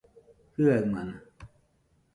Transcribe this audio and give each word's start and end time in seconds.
Jiaɨamana 0.55 1.15